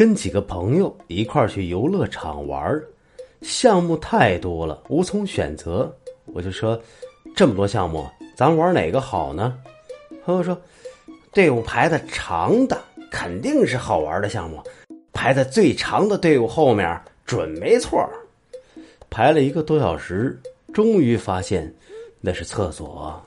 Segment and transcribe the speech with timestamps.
[0.00, 2.82] 跟几个朋友一块去游乐场玩
[3.42, 5.94] 项目太多了无从选择。
[6.24, 6.80] 我就说
[7.36, 9.58] 这么多项目咱玩哪个好呢？
[10.24, 10.58] 朋友说
[11.34, 14.58] 队伍排的长的肯定是好玩的项目。
[15.12, 18.02] 排在最长的队伍后面准没错
[19.10, 20.40] 排了一个多小时
[20.72, 21.70] 终于发现
[22.22, 23.22] 那是厕所。